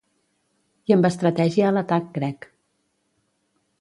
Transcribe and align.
I 0.91 0.95
amb 0.95 1.07
estratègia 1.11 1.67
a 1.67 1.75
l’atac, 1.75 2.09
crec. 2.17 2.49